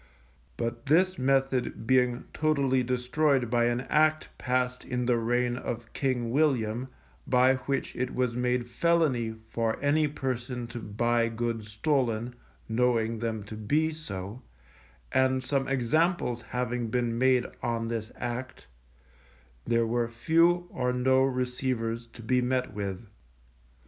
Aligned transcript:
But 0.57 0.87
this 0.87 1.19
method 1.19 1.85
being 1.85 2.23
totally 2.33 2.81
destroyed 2.81 3.51
by 3.51 3.65
an 3.65 3.81
Act 3.81 4.29
passed 4.39 4.83
in 4.83 5.05
the 5.05 5.15
reign 5.19 5.55
of 5.57 5.93
King 5.93 6.31
William, 6.31 6.87
by 7.27 7.57
which 7.67 7.95
it 7.95 8.15
was 8.15 8.35
made 8.35 8.67
felony 8.67 9.35
for 9.47 9.79
any 9.79 10.07
person 10.07 10.65
to 10.69 10.79
buy 10.79 11.29
goods 11.29 11.69
stolen, 11.69 12.33
knowing 12.67 13.19
them 13.19 13.43
to 13.43 13.55
be 13.55 13.91
so, 13.91 14.41
and 15.11 15.43
some 15.43 15.67
examples 15.67 16.41
having 16.41 16.87
been 16.87 17.15
made 17.19 17.45
on 17.61 17.87
this 17.87 18.11
Act, 18.15 18.65
there 19.67 19.85
were 19.85 20.07
few 20.07 20.65
or 20.71 20.91
no 20.91 21.21
receivers 21.21 22.07
to 22.07 22.23
be 22.23 22.41
met 22.41 22.73
with. 22.73 23.05